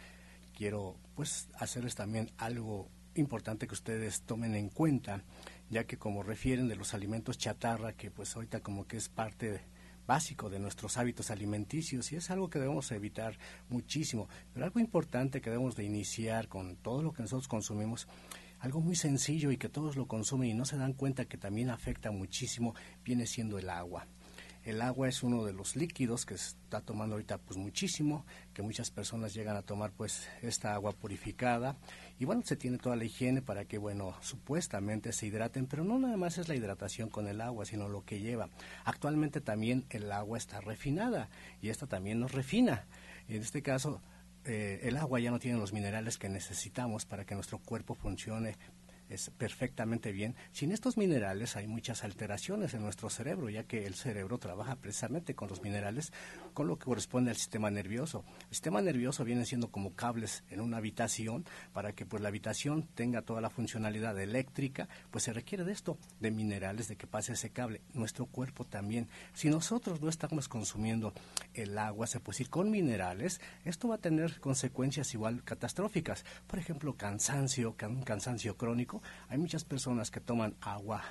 [0.57, 5.25] quiero pues hacerles también algo importante que ustedes tomen en cuenta,
[5.68, 9.62] ya que como refieren de los alimentos chatarra, que pues ahorita como que es parte
[10.09, 14.27] básico de nuestros hábitos alimenticios y es algo que debemos evitar muchísimo.
[14.55, 18.09] Pero algo importante que debemos de iniciar con todo lo que nosotros consumimos,
[18.59, 21.68] algo muy sencillo y que todos lo consumen y no se dan cuenta que también
[21.68, 24.09] afecta muchísimo, viene siendo el agua.
[24.64, 28.90] El agua es uno de los líquidos que está tomando ahorita pues muchísimo, que muchas
[28.90, 31.77] personas llegan a tomar pues esta agua purificada
[32.18, 35.99] y bueno, se tiene toda la higiene para que bueno, supuestamente se hidraten, pero no
[35.99, 38.51] nada más es la hidratación con el agua, sino lo que lleva.
[38.85, 41.29] Actualmente también el agua está refinada
[41.62, 42.87] y esta también nos refina.
[43.29, 44.01] En este caso,
[44.44, 48.57] eh, el agua ya no tiene los minerales que necesitamos para que nuestro cuerpo funcione
[49.09, 50.35] es perfectamente bien.
[50.53, 55.35] Sin estos minerales hay muchas alteraciones en nuestro cerebro, ya que el cerebro trabaja precisamente
[55.35, 56.12] con los minerales,
[56.55, 58.25] con lo que corresponde al sistema nervioso.
[58.49, 62.88] El sistema nervioso viene siendo como cables en una habitación para que pues la habitación
[62.94, 67.33] tenga toda la funcionalidad eléctrica, pues se requiere de esto, de minerales, de que pase
[67.33, 67.83] ese cable.
[67.94, 69.09] Nuestro cuerpo también.
[69.35, 71.12] Si nosotros no estamos consumiendo
[71.55, 76.25] el agua, se puede decir, con minerales, esto va a tener consecuencias igual catastróficas.
[76.47, 78.97] Por ejemplo, cansancio, cansancio crónico,
[79.28, 81.02] hay muchas personas que toman agua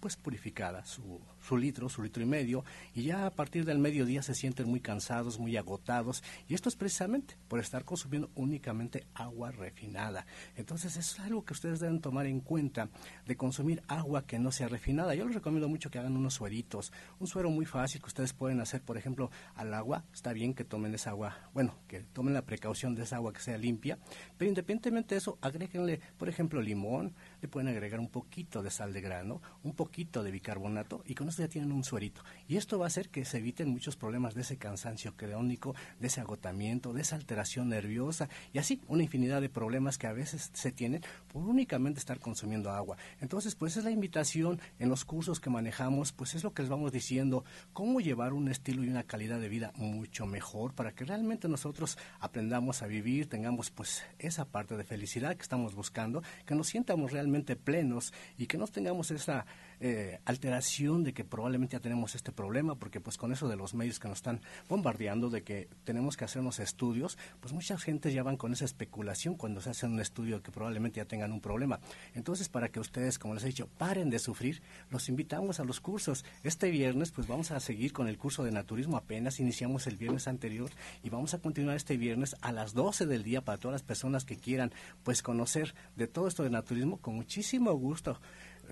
[0.00, 4.22] pues purificada, su, su litro, su litro y medio, y ya a partir del mediodía
[4.22, 9.52] se sienten muy cansados, muy agotados, y esto es precisamente por estar consumiendo únicamente agua
[9.52, 10.26] refinada.
[10.56, 12.88] Entonces es algo que ustedes deben tomar en cuenta
[13.26, 15.14] de consumir agua que no sea refinada.
[15.14, 18.60] Yo les recomiendo mucho que hagan unos sueritos, un suero muy fácil que ustedes pueden
[18.60, 22.42] hacer, por ejemplo, al agua, está bien que tomen esa agua, bueno, que tomen la
[22.42, 23.98] precaución de esa agua que sea limpia,
[24.36, 28.92] pero independientemente de eso, agréguenle, por ejemplo, limón, le pueden agregar un poquito de sal
[28.92, 32.22] de grano, un poquito de bicarbonato y con ya tienen un suerito.
[32.48, 36.08] Y esto va a hacer que se eviten muchos problemas de ese cansancio crónico, de
[36.08, 40.50] ese agotamiento, de esa alteración nerviosa y así una infinidad de problemas que a veces
[40.52, 42.96] se tienen por únicamente estar consumiendo agua.
[43.20, 46.70] Entonces, pues es la invitación en los cursos que manejamos, pues es lo que les
[46.70, 51.04] vamos diciendo, cómo llevar un estilo y una calidad de vida mucho mejor para que
[51.04, 56.54] realmente nosotros aprendamos a vivir, tengamos pues esa parte de felicidad que estamos buscando, que
[56.54, 59.46] nos sientamos realmente plenos y que no tengamos esa
[59.80, 63.74] eh, alteración de que probablemente ya tenemos este problema, porque pues con eso de los
[63.74, 68.22] medios que nos están bombardeando, de que tenemos que hacernos estudios, pues mucha gente ya
[68.22, 71.80] van con esa especulación cuando se hace un estudio que probablemente ya tengan un problema.
[72.14, 75.80] Entonces, para que ustedes, como les he dicho, paren de sufrir, los invitamos a los
[75.80, 76.24] cursos.
[76.42, 80.28] Este viernes, pues vamos a seguir con el curso de naturismo, apenas iniciamos el viernes
[80.28, 80.70] anterior
[81.02, 84.24] y vamos a continuar este viernes a las 12 del día para todas las personas
[84.24, 88.20] que quieran pues conocer de todo esto de naturismo con muchísimo gusto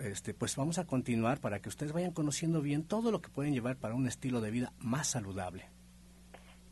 [0.02, 3.52] este, pues vamos a continuar para que ustedes vayan conociendo bien todo lo que pueden
[3.52, 5.68] llevar para un estilo de vida más saludable.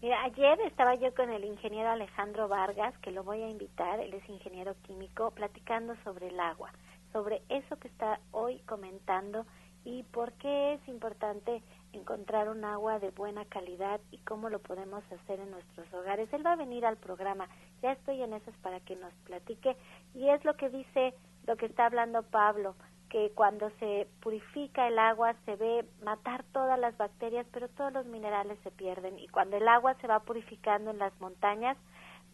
[0.03, 4.13] Mira, ayer estaba yo con el ingeniero Alejandro Vargas, que lo voy a invitar, él
[4.13, 6.73] es ingeniero químico, platicando sobre el agua,
[7.13, 9.47] sobre eso que está hoy comentando
[9.85, 15.05] y por qué es importante encontrar un agua de buena calidad y cómo lo podemos
[15.13, 16.33] hacer en nuestros hogares.
[16.33, 17.49] Él va a venir al programa,
[17.81, 19.77] ya estoy en esas para que nos platique
[20.15, 21.15] y es lo que dice,
[21.47, 22.75] lo que está hablando Pablo,
[23.13, 28.07] que cuando se purifica el agua se ve matar todas las bacterias, pero todos los
[28.07, 29.19] minerales se pierden.
[29.19, 31.77] Y cuando el agua se va purificando en las montañas,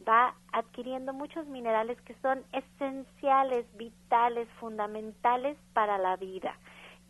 [0.08, 6.56] va adquiriendo muchos minerales que son esenciales, vitales, fundamentales para la vida.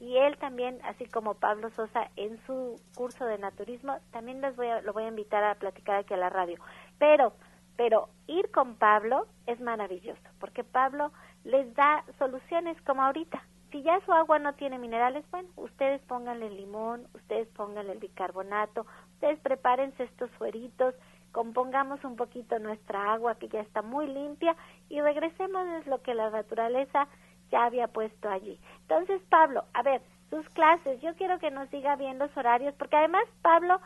[0.01, 4.69] Y él también, así como Pablo Sosa, en su curso de naturismo, también les voy
[4.69, 6.57] a, lo voy a invitar a platicar aquí a la radio.
[6.99, 7.35] Pero,
[7.77, 11.13] pero ir con Pablo es maravilloso, porque Pablo
[11.45, 16.51] les da soluciones como ahorita si ya su agua no tiene minerales, bueno, ustedes pónganle
[16.51, 20.95] limón, ustedes pónganle el bicarbonato, ustedes prepárense estos sueritos,
[21.33, 24.57] compongamos un poquito nuestra agua que ya está muy limpia
[24.89, 27.09] y regresemos a lo que la naturaleza
[27.51, 28.59] ya había puesto allí.
[28.83, 32.97] Entonces, Pablo, a ver, sus clases, yo quiero que nos diga bien los horarios, porque
[32.97, 33.81] además Pablo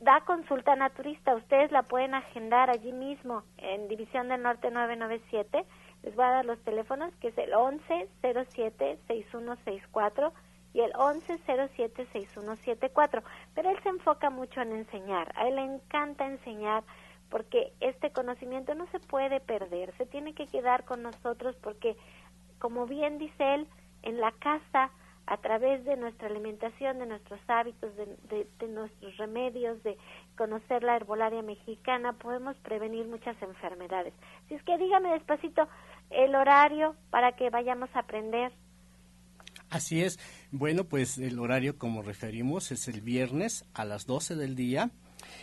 [0.00, 5.66] da consulta naturista, ustedes la pueden agendar allí mismo en División del Norte 997
[6.02, 10.32] les voy a dar los teléfonos, que es el 1107-6164
[10.74, 13.22] y el 1107-6174.
[13.54, 15.32] Pero él se enfoca mucho en enseñar.
[15.36, 16.84] A él le encanta enseñar
[17.30, 21.94] porque este conocimiento no se puede perder, se tiene que quedar con nosotros porque,
[22.58, 23.68] como bien dice él,
[24.02, 24.90] en la casa
[25.28, 29.98] a través de nuestra alimentación, de nuestros hábitos, de, nuestros remedios, de
[30.38, 34.14] conocer la herbolaria mexicana, podemos prevenir muchas enfermedades.
[34.48, 35.68] Si es que dígame despacito,
[36.10, 38.52] el horario para que vayamos a aprender.
[39.70, 40.18] Así es.
[40.50, 44.90] Bueno, pues el horario, como referimos, es el viernes a las 12 del día.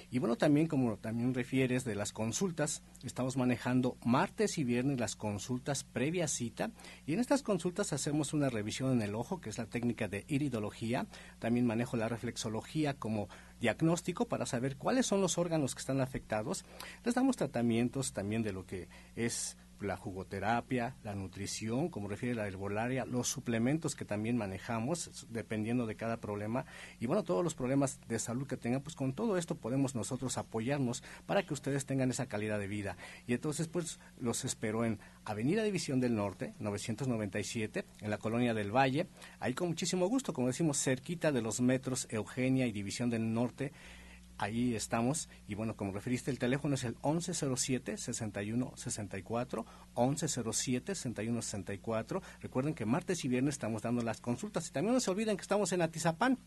[0.10, 5.16] Y bueno, también como también refieres de las consultas, estamos manejando martes y viernes las
[5.16, 6.72] consultas previa cita
[7.06, 10.26] y en estas consultas hacemos una revisión en el ojo, que es la técnica de
[10.28, 11.08] iridología.
[11.40, 13.28] También manejo la reflexología como
[13.60, 16.66] diagnóstico para saber cuáles son los órganos que están afectados.
[17.04, 22.48] Les damos tratamientos también de lo que es la jugoterapia, la nutrición, como refiere la
[22.48, 26.66] herbolaria, los suplementos que también manejamos, dependiendo de cada problema,
[27.00, 30.38] y bueno, todos los problemas de salud que tengan, pues con todo esto podemos nosotros
[30.38, 32.98] apoyarnos para que ustedes tengan esa calidad de vida.
[33.28, 38.76] Y entonces, pues los espero en Avenida División del Norte, 997, en la Colonia del
[38.76, 39.08] Valle,
[39.40, 43.72] ahí con muchísimo gusto, como decimos, cerquita de los metros Eugenia y División del Norte,
[44.38, 45.28] ahí estamos.
[45.48, 49.66] Y bueno, como referiste, el teléfono es el 1107-6164,
[49.96, 52.22] 1107-6164.
[52.42, 54.68] Recuerden que martes y viernes estamos dando las consultas.
[54.68, 56.38] Y también no se olviden que estamos en Atizapán,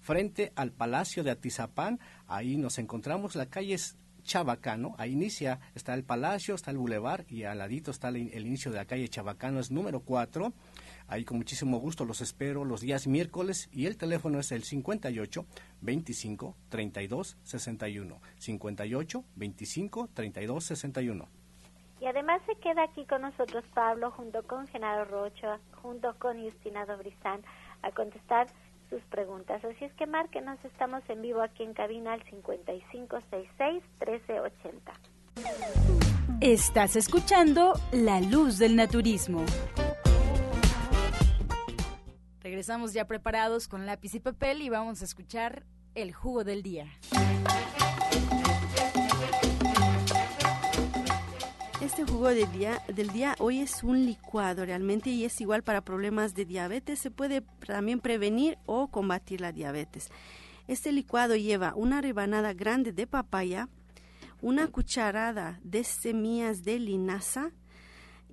[0.00, 2.00] frente al Palacio de Atizapán.
[2.26, 7.24] Ahí nos encontramos, la calle es Chabacano, ahí inicia, está el palacio, está el bulevar
[7.28, 10.52] y al ladito está el inicio de la calle Chabacano, es número 4
[11.12, 15.44] Ahí con muchísimo gusto los espero los días miércoles y el teléfono es el 58
[15.82, 18.18] 25 32 61.
[18.38, 21.28] 58 25 32 61.
[22.00, 26.86] Y además se queda aquí con nosotros Pablo junto con Genaro Rocha, junto con Justina
[26.86, 27.42] Dobrizán
[27.82, 28.46] a contestar
[28.88, 29.62] sus preguntas.
[29.66, 34.72] Así es que márquenos, estamos en vivo aquí en cabina al 5566-1380.
[36.40, 39.44] Estás escuchando La Luz del Naturismo.
[42.62, 45.64] Regresamos ya preparados con lápiz y papel y vamos a escuchar
[45.96, 46.86] el jugo del día.
[51.80, 55.80] Este jugo del día, del día hoy es un licuado realmente y es igual para
[55.80, 57.00] problemas de diabetes.
[57.00, 60.08] Se puede también prevenir o combatir la diabetes.
[60.68, 63.68] Este licuado lleva una rebanada grande de papaya,
[64.40, 67.50] una cucharada de semillas de linaza,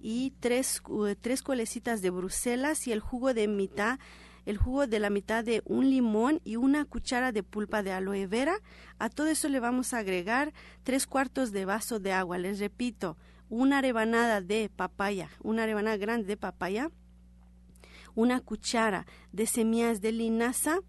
[0.01, 0.81] y tres,
[1.21, 3.99] tres colecitas de Bruselas y el jugo de mitad
[4.45, 8.25] el jugo de la mitad de un limón y una cuchara de pulpa de aloe
[8.25, 8.55] vera.
[8.97, 12.39] A todo eso le vamos a agregar tres cuartos de vaso de agua.
[12.39, 13.15] Les repito,
[13.49, 16.89] una rebanada de papaya, una rebanada grande de papaya,
[18.15, 20.79] una cuchara de semillas de linaza,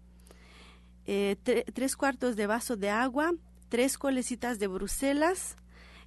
[1.05, 1.35] eh,
[1.73, 3.33] tres cuartos de vaso de agua,
[3.69, 5.55] tres colecitas de Bruselas,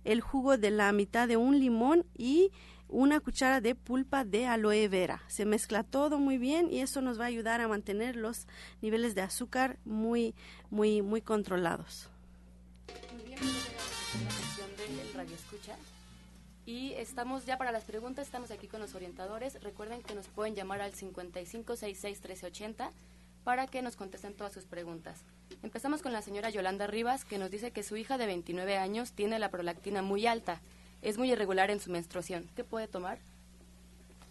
[0.05, 2.51] el jugo de la mitad de un limón y
[2.95, 5.23] una cuchara de pulpa de aloe vera.
[5.27, 8.47] Se mezcla todo muy bien y eso nos va a ayudar a mantener los
[8.81, 10.35] niveles de azúcar muy,
[10.71, 12.09] muy, muy controlados.
[13.13, 13.39] Muy bien.
[16.67, 19.63] Y estamos ya para las preguntas, estamos aquí con los orientadores.
[19.63, 22.91] Recuerden que nos pueden llamar al 5566-1380
[23.43, 25.25] para que nos contesten todas sus preguntas.
[25.63, 29.13] Empezamos con la señora Yolanda Rivas, que nos dice que su hija de 29 años
[29.13, 30.63] tiene la prolactina muy alta
[31.05, 32.49] es muy irregular en su menstruación.
[32.57, 33.19] ¿Qué puede tomar?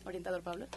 [0.06, 0.68] Orientador Pablo.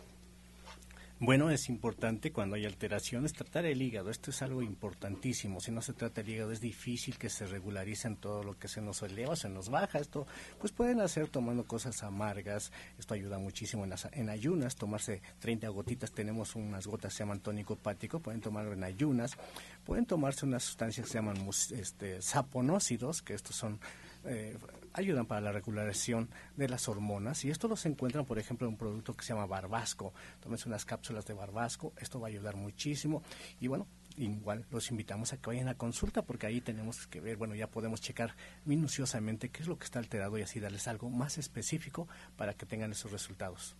[1.19, 4.11] Bueno, es importante cuando hay alteraciones tratar el hígado.
[4.11, 5.61] Esto es algo importantísimo.
[5.61, 8.69] Si no se trata el hígado, es difícil que se regularice en todo lo que
[8.69, 9.99] se nos eleva, se nos baja.
[9.99, 10.27] Esto,
[10.61, 12.71] pues pueden hacer tomando cosas amargas.
[12.99, 14.77] Esto ayuda muchísimo en, las, en ayunas.
[14.77, 16.13] Tomarse 30 gotitas.
[16.13, 18.21] Tenemos unas gotas que se llaman tónico hepático.
[18.21, 19.39] Pueden tomarlo en ayunas.
[19.87, 23.81] Pueden tomarse unas sustancias que se llaman este, saponócidos, que estos son
[24.27, 24.59] eh,
[24.97, 28.73] ayudan para la regulación de las hormonas y esto lo se encuentran, por ejemplo, en
[28.73, 30.13] un producto que se llama Barbasco.
[30.41, 33.23] Tómense unas cápsulas de Barbasco, esto va a ayudar muchísimo
[33.61, 33.87] y bueno,
[34.17, 37.69] igual los invitamos a que vayan a consulta porque ahí tenemos que ver, bueno, ya
[37.69, 38.35] podemos checar
[38.65, 42.65] minuciosamente qué es lo que está alterado y así darles algo más específico para que
[42.65, 43.77] tengan esos resultados.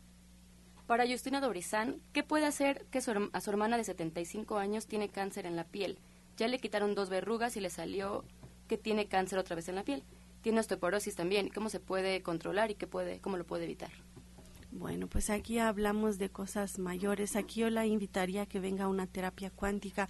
[0.87, 5.47] Para Justina Dobrizán, ¿qué puede hacer que a su hermana de 75 años tiene cáncer
[5.47, 5.99] en la piel?
[6.37, 8.25] Ya le quitaron dos verrugas y le salió
[8.69, 10.05] que tiene cáncer otra vez en la piel
[10.47, 11.49] tiene osteoporosis también.
[11.49, 13.90] ¿Cómo se puede controlar y qué puede, cómo lo puede evitar?
[14.70, 17.34] Bueno, pues aquí hablamos de cosas mayores.
[17.34, 20.09] Aquí yo la invitaría a que venga a una terapia cuántica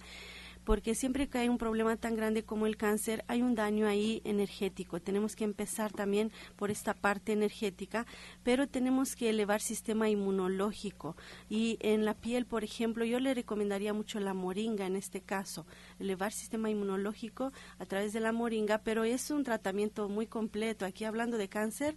[0.67, 4.21] porque siempre que hay un problema tan grande como el cáncer, hay un daño ahí
[4.25, 4.99] energético.
[4.99, 8.05] Tenemos que empezar también por esta parte energética,
[8.43, 11.15] pero tenemos que elevar sistema inmunológico.
[11.49, 15.65] Y en la piel, por ejemplo, yo le recomendaría mucho la moringa en este caso,
[15.99, 20.83] elevar sistema inmunológico a través de la moringa, pero es un tratamiento muy completo.
[20.83, 21.95] Aquí hablando de cáncer,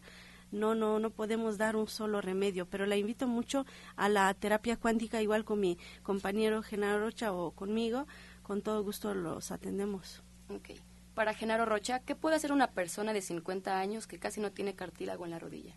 [0.52, 3.66] no, no, no podemos dar un solo remedio, pero la invito mucho
[3.96, 8.06] a la terapia cuántica, igual con mi compañero Genaro Rocha o conmigo,
[8.50, 10.24] con todo gusto los atendemos.
[10.48, 10.70] Ok.
[11.14, 14.74] Para Genaro Rocha, ¿qué puede hacer una persona de 50 años que casi no tiene
[14.74, 15.72] cartílago en la rodilla?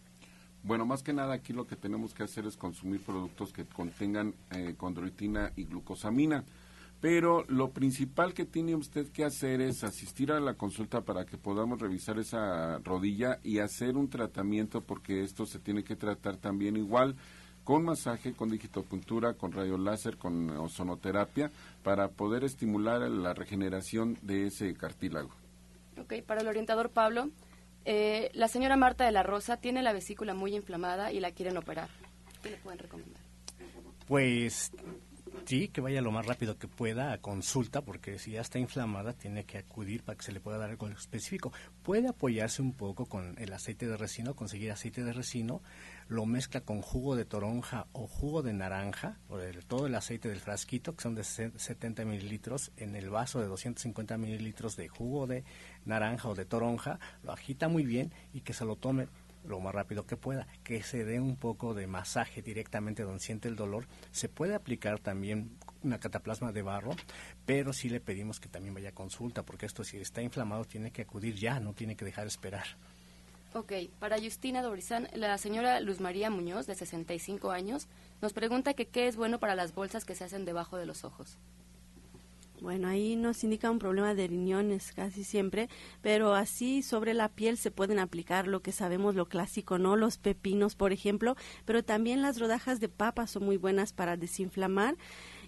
[0.63, 4.34] Bueno, más que nada aquí lo que tenemos que hacer es consumir productos que contengan
[4.49, 6.45] eh, condroitina y glucosamina.
[6.99, 11.38] Pero lo principal que tiene usted que hacer es asistir a la consulta para que
[11.38, 16.76] podamos revisar esa rodilla y hacer un tratamiento porque esto se tiene que tratar también
[16.76, 17.17] igual
[17.64, 21.51] con masaje, con digitopuntura, con rayo láser, con ozonoterapia
[21.84, 25.30] para poder estimular la regeneración de ese cartílago.
[25.99, 27.30] Ok, para el orientador Pablo,
[27.86, 31.57] eh, la señora Marta de la Rosa tiene la vesícula muy inflamada y la quieren
[31.57, 31.89] operar.
[32.41, 33.22] ¿Qué le pueden recomendar?
[34.07, 34.72] Pues
[35.45, 39.14] sí, que vaya lo más rápido que pueda a consulta, porque si ya está inflamada,
[39.14, 41.51] tiene que acudir para que se le pueda dar algo específico.
[41.84, 45.61] Puede apoyarse un poco con el aceite de resino, conseguir aceite de resino,
[46.08, 49.38] lo mezcla con jugo de toronja o jugo de naranja, o
[49.68, 54.18] todo el aceite del frasquito, que son de 70 mililitros, en el vaso de 250
[54.18, 55.43] mililitros de jugo de
[55.86, 59.08] naranja o de toronja, lo agita muy bien y que se lo tome
[59.45, 63.47] lo más rápido que pueda, que se dé un poco de masaje directamente donde siente
[63.47, 63.88] el dolor.
[64.12, 66.91] Se puede aplicar también una cataplasma de barro,
[67.45, 70.91] pero sí le pedimos que también vaya a consulta, porque esto si está inflamado tiene
[70.91, 72.66] que acudir ya, no tiene que dejar esperar.
[73.56, 77.88] Ok, para Justina Dorizán, la señora Luz María Muñoz, de 65 años,
[78.20, 81.04] nos pregunta que qué es bueno para las bolsas que se hacen debajo de los
[81.04, 81.38] ojos.
[82.62, 85.70] Bueno, ahí nos indica un problema de riñones casi siempre,
[86.01, 89.97] pero así sobre la piel se pueden aplicar lo que sabemos, lo clásico, ¿no?
[89.97, 91.36] Los pepinos, por ejemplo,
[91.66, 94.95] pero también las rodajas de papa son muy buenas para desinflamar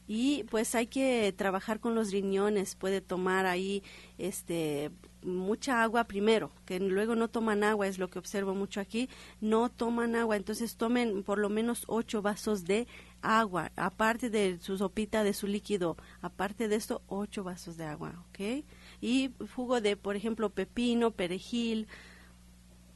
[0.07, 3.83] y pues hay que trabajar con los riñones, puede tomar ahí
[4.17, 4.91] este
[5.23, 9.09] mucha agua primero, que luego no toman agua, es lo que observo mucho aquí,
[9.41, 12.87] no toman agua, entonces tomen por lo menos ocho vasos de
[13.23, 18.23] agua, aparte de su sopita, de su líquido, aparte de esto, ocho vasos de agua,
[18.29, 18.63] ¿ok?
[19.01, 21.87] Y jugo de, por ejemplo, pepino, perejil,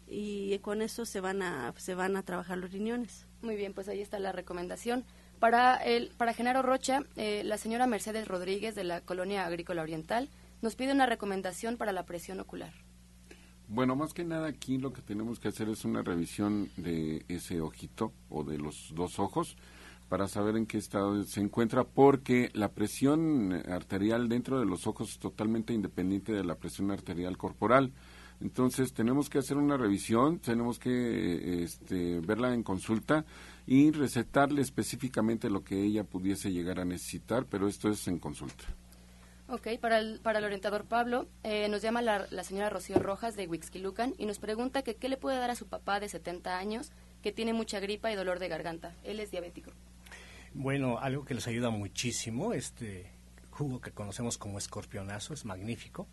[0.07, 3.27] y con eso se van a, se van a trabajar los riñones.
[3.41, 5.05] Muy bien, pues ahí está la recomendación.
[5.39, 10.29] Para, el, para Genaro Rocha, eh, la señora Mercedes Rodríguez de la Colonia Agrícola Oriental
[10.61, 12.73] nos pide una recomendación para la presión ocular.
[13.69, 17.61] Bueno, más que nada aquí lo que tenemos que hacer es una revisión de ese
[17.61, 19.55] ojito o de los dos ojos
[20.09, 25.11] para saber en qué estado se encuentra, porque la presión arterial dentro de los ojos
[25.11, 27.93] es totalmente independiente de la presión arterial corporal.
[28.41, 33.25] Entonces tenemos que hacer una revisión, tenemos que este, verla en consulta
[33.71, 38.63] y recetarle específicamente lo que ella pudiese llegar a necesitar, pero esto es en consulta.
[39.47, 43.35] Ok, para el, para el orientador Pablo, eh, nos llama la, la, señora Rocío Rojas
[43.35, 46.57] de Huixquilucan y nos pregunta que qué le puede dar a su papá de 70
[46.57, 46.91] años
[47.21, 48.95] que tiene mucha gripa y dolor de garganta.
[49.03, 49.69] Él es diabético.
[50.55, 53.11] Bueno, algo que les ayuda muchísimo, este
[53.51, 56.07] jugo que conocemos como escorpionazo, es magnífico.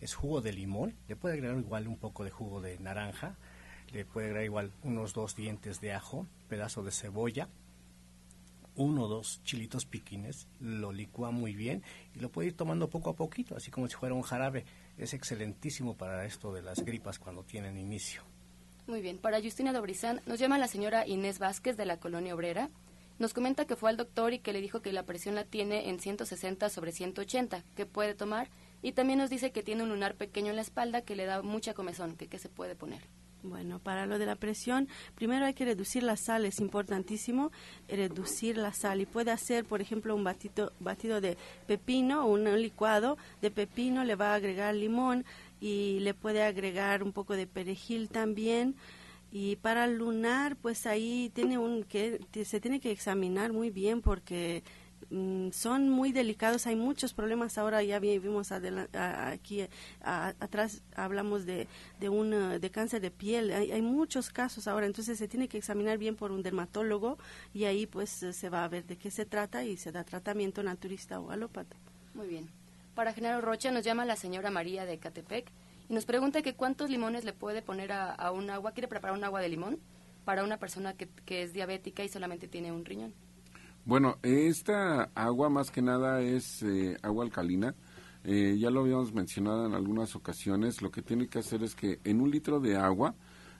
[0.00, 3.36] Es jugo de limón, le puede agregar igual un poco de jugo de naranja,
[3.92, 7.48] le puede agregar igual unos dos dientes de ajo, pedazo de cebolla,
[8.76, 11.82] uno o dos chilitos piquines, lo licúa muy bien
[12.14, 14.64] y lo puede ir tomando poco a poquito, así como si fuera un jarabe.
[14.96, 18.22] Es excelentísimo para esto de las gripas cuando tienen inicio.
[18.86, 22.70] Muy bien, para Justina Dobrizán nos llama la señora Inés Vázquez de la Colonia Obrera
[23.20, 25.90] nos comenta que fue al doctor y que le dijo que la presión la tiene
[25.90, 28.48] en 160 sobre 180, que puede tomar.
[28.80, 31.42] Y también nos dice que tiene un lunar pequeño en la espalda que le da
[31.42, 33.02] mucha comezón, que qué se puede poner.
[33.42, 37.50] Bueno, para lo de la presión, primero hay que reducir la sal, es importantísimo
[37.88, 39.00] reducir la sal.
[39.00, 44.14] Y puede hacer, por ejemplo, un batido, batido de pepino un licuado de pepino, le
[44.14, 45.24] va a agregar limón
[45.60, 48.74] y le puede agregar un poco de perejil también.
[49.32, 54.62] Y para lunar, pues ahí tiene un que se tiene que examinar muy bien porque
[55.10, 56.66] mm, son muy delicados.
[56.66, 57.56] Hay muchos problemas.
[57.56, 59.66] Ahora ya vimos aquí
[60.02, 61.66] atrás hablamos de
[61.98, 63.50] de un de cáncer de piel.
[63.52, 64.86] Hay, hay, muchos casos ahora.
[64.86, 67.18] Entonces se tiene que examinar bien por un dermatólogo
[67.54, 70.62] y ahí pues se va a ver de qué se trata y se da tratamiento
[70.62, 71.76] naturista o alópata.
[72.14, 72.48] Muy bien.
[72.94, 75.50] Para Genaro Rocha nos llama la señora María de Catepec
[75.88, 79.24] y nos pregunta que cuántos limones le puede poner a, un agua, quiere preparar un
[79.24, 79.78] agua de limón
[80.24, 81.08] para una persona que,
[81.42, 83.14] es diabética y solamente tiene un riñón.
[83.84, 87.74] Bueno, esta agua más que nada es eh, agua alcalina.
[88.24, 90.82] Eh, ya lo habíamos mencionado en algunas ocasiones.
[90.82, 93.14] Lo que tiene que hacer es que en un litro de agua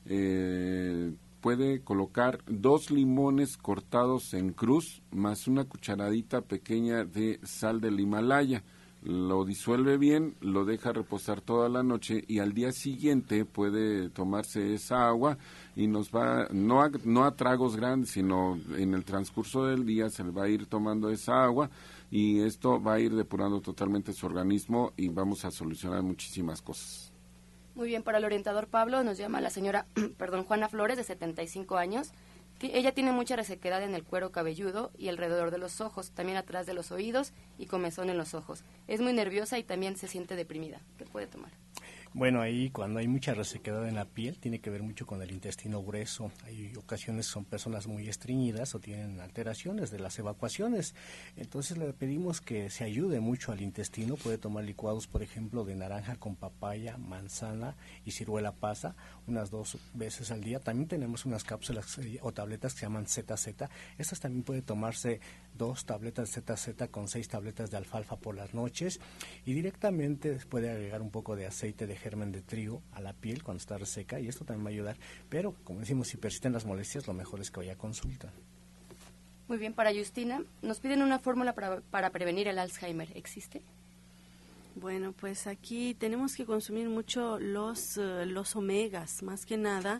[0.04, 7.98] eh, puede colocar dos limones cortados en cruz más una cucharadita pequeña de sal del
[7.98, 8.62] Himalaya
[9.02, 14.74] lo disuelve bien, lo deja reposar toda la noche y al día siguiente puede tomarse
[14.74, 15.38] esa agua
[15.74, 20.10] y nos va, no a, no a tragos grandes, sino en el transcurso del día
[20.10, 21.70] se le va a ir tomando esa agua
[22.10, 27.10] y esto va a ir depurando totalmente su organismo y vamos a solucionar muchísimas cosas.
[27.74, 29.86] Muy bien, para el orientador Pablo nos llama la señora,
[30.18, 32.12] perdón, Juana Flores, de 75 años.
[32.62, 36.66] Ella tiene mucha resequedad en el cuero cabelludo y alrededor de los ojos, también atrás
[36.66, 38.64] de los oídos y comezón en los ojos.
[38.86, 40.80] Es muy nerviosa y también se siente deprimida.
[40.98, 41.52] ¿Qué puede tomar?
[42.12, 45.30] Bueno, ahí cuando hay mucha resequedad en la piel tiene que ver mucho con el
[45.30, 46.32] intestino grueso.
[46.44, 50.96] Hay ocasiones son personas muy estreñidas o tienen alteraciones de las evacuaciones.
[51.36, 54.16] Entonces le pedimos que se ayude mucho al intestino.
[54.16, 58.96] Puede tomar licuados, por ejemplo, de naranja con papaya, manzana y ciruela pasa
[59.28, 60.58] unas dos veces al día.
[60.58, 63.68] También tenemos unas cápsulas eh, o tabletas que se llaman ZZ.
[63.98, 65.20] Estas también puede tomarse
[65.60, 68.98] dos tabletas de ZZ con seis tabletas de alfalfa por las noches
[69.44, 73.42] y directamente puede agregar un poco de aceite de germen de trigo a la piel
[73.42, 74.96] cuando está reseca y esto también va a ayudar.
[75.28, 78.32] Pero, como decimos, si persisten las molestias, lo mejor es que vaya a consulta.
[79.48, 83.14] Muy bien, para Justina, nos piden una fórmula para, para prevenir el Alzheimer.
[83.14, 83.60] ¿Existe?
[84.76, 89.98] Bueno, pues aquí tenemos que consumir mucho los, uh, los omegas, más que nada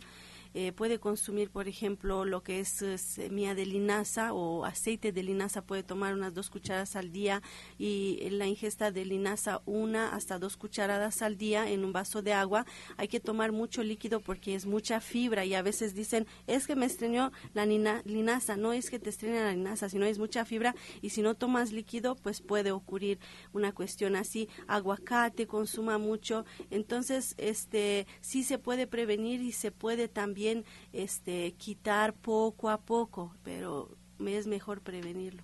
[0.53, 5.23] eh, puede consumir, por ejemplo, lo que es eh, semilla de linaza o aceite de
[5.23, 7.41] linaza, puede tomar unas dos cucharadas al día
[7.77, 12.33] y la ingesta de linaza una hasta dos cucharadas al día en un vaso de
[12.33, 12.65] agua.
[12.97, 16.75] Hay que tomar mucho líquido porque es mucha fibra y a veces dicen, es que
[16.75, 20.75] me estreñó la linaza, no es que te estrene la linaza, sino es mucha fibra
[21.01, 23.19] y si no tomas líquido, pues puede ocurrir
[23.53, 24.49] una cuestión así.
[24.67, 30.40] Aguacate consuma mucho, entonces este sí se puede prevenir y se puede también
[30.93, 33.89] este, quitar poco a poco, pero
[34.25, 35.43] es mejor prevenirlo.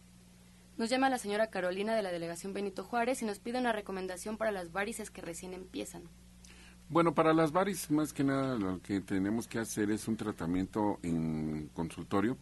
[0.78, 4.38] Nos llama la señora Carolina de la delegación Benito Juárez y nos pide una recomendación
[4.38, 6.04] para las varices que recién empiezan.
[6.90, 11.00] Bueno, para las varices más que nada lo que tenemos que hacer es un tratamiento
[11.02, 12.38] en consultorio,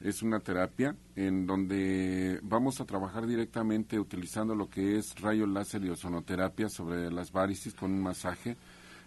[0.00, 5.84] es una terapia en donde vamos a trabajar directamente utilizando lo que es rayo láser
[5.84, 8.56] y ozonoterapia sobre las varices con un masaje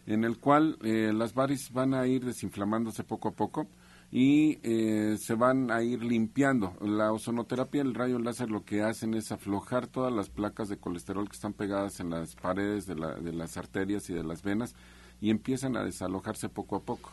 [0.07, 3.67] en el cual eh, las varices van a ir desinflamándose poco a poco
[4.11, 6.73] y eh, se van a ir limpiando.
[6.81, 11.29] La ozonoterapia, el rayo láser lo que hacen es aflojar todas las placas de colesterol
[11.29, 14.75] que están pegadas en las paredes de, de las arterias y de las venas
[15.21, 17.11] y empiezan a desalojarse poco a poco.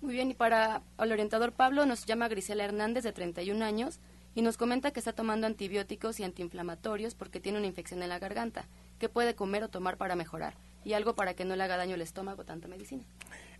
[0.00, 4.00] Muy bien, y para el orientador Pablo nos llama Grisela Hernández de 31 años
[4.34, 8.18] y nos comenta que está tomando antibióticos y antiinflamatorios porque tiene una infección en la
[8.18, 8.64] garganta.
[8.98, 10.54] ¿Qué puede comer o tomar para mejorar?
[10.84, 13.04] Y algo para que no le haga daño el estómago tanta medicina.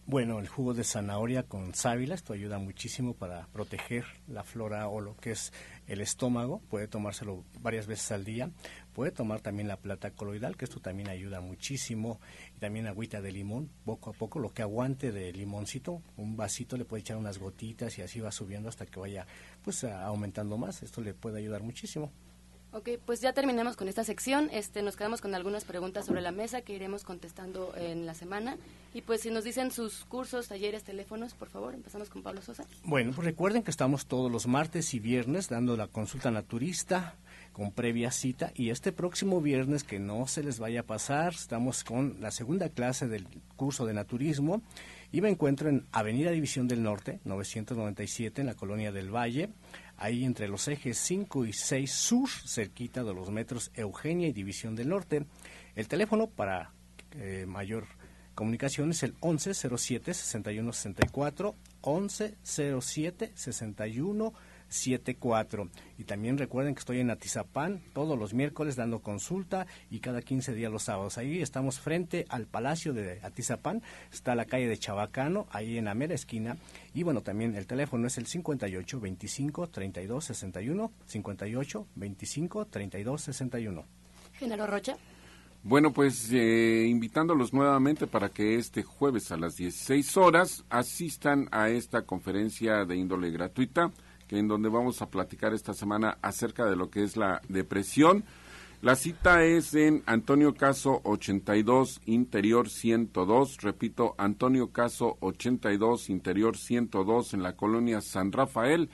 [0.07, 5.01] Bueno, el jugo de zanahoria con sábila, esto ayuda muchísimo para proteger la flora o
[5.01, 5.53] lo que es
[5.87, 6.61] el estómago.
[6.69, 8.51] Puede tomárselo varias veces al día.
[8.93, 12.19] Puede tomar también la plata coloidal, que esto también ayuda muchísimo.
[12.57, 16.03] Y también agüita de limón, poco a poco, lo que aguante de limoncito.
[16.17, 19.27] Un vasito le puede echar unas gotitas y así va subiendo hasta que vaya
[19.63, 20.83] pues aumentando más.
[20.83, 22.11] Esto le puede ayudar muchísimo.
[22.73, 24.49] Ok, pues ya terminamos con esta sección.
[24.53, 28.59] Este, nos quedamos con algunas preguntas sobre la mesa que iremos contestando en la semana.
[28.95, 32.65] Y pues si nos dicen sus cursos, talleres, teléfonos, por favor, empezamos con Pablo Sosa.
[32.85, 37.17] Bueno, pues recuerden que estamos todos los martes y viernes dando la consulta naturista
[37.53, 41.83] con previa cita y este próximo viernes que no se les vaya a pasar, estamos
[41.83, 44.63] con la segunda clase del curso de naturismo
[45.13, 49.51] y me encuentro en Avenida División del Norte, 997 en la colonia del Valle
[50.01, 54.75] ahí entre los ejes 5 y 6 sur, cerquita de los metros Eugenia y División
[54.75, 55.27] del Norte.
[55.77, 56.73] El teléfono para
[57.13, 57.85] eh, mayor
[58.35, 64.33] comunicación es el 1107 6164 1107 61
[64.71, 65.69] 74.
[65.99, 70.55] Y también recuerden que estoy en Atizapán todos los miércoles dando consulta y cada 15
[70.55, 71.19] días los sábados.
[71.19, 75.95] Ahí estamos frente al Palacio de Atizapán, está la calle de Chabacano, ahí en la
[75.95, 76.57] mera esquina.
[76.95, 83.85] Y bueno, también el teléfono es el 58 25 32 61, 58 25 32 61.
[84.39, 84.97] Genaro Rocha.
[85.63, 91.69] Bueno, pues eh, invitándolos nuevamente para que este jueves a las 16 horas asistan a
[91.69, 93.93] esta conferencia de índole gratuita
[94.39, 98.25] en donde vamos a platicar esta semana acerca de lo que es la depresión.
[98.83, 103.59] La cita es en Antonio Caso 82, Interior 102.
[103.59, 108.89] Repito, Antonio Caso 82, Interior 102, en la colonia San Rafael.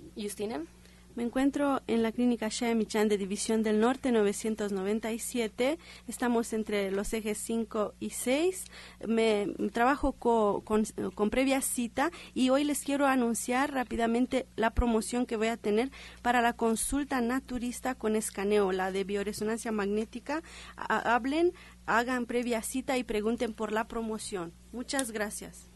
[1.14, 5.78] Me encuentro en la clínica Shaya de División del Norte 997.
[6.08, 8.64] Estamos entre los ejes 5 y 6.
[9.06, 15.36] Me trabajo con, con, previa cita y hoy les quiero anunciar rápidamente la promoción que
[15.36, 20.42] voy a tener para la consulta naturista con escaneo, la de bioresonancia magnética.
[20.76, 21.52] hablen,
[21.86, 24.52] hagan previa cita y pregunten por la promoción.
[24.72, 25.73] Muchas gracias.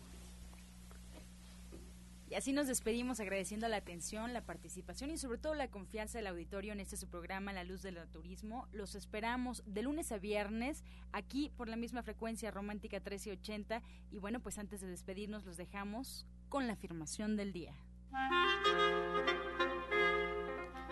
[2.31, 6.27] Y así nos despedimos agradeciendo la atención, la participación y sobre todo la confianza del
[6.27, 8.67] auditorio en este su programa La Luz del Turismo.
[8.73, 14.41] Los esperamos de lunes a viernes aquí por la misma frecuencia romántica 1380 y bueno,
[14.41, 17.75] pues antes de despedirnos los dejamos con la afirmación del día.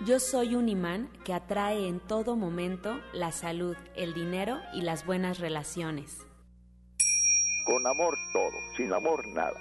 [0.06, 5.04] Yo soy un imán que atrae en todo momento la salud, el dinero y las
[5.04, 6.26] buenas relaciones.
[7.66, 9.60] Con amor todo, sin amor nada.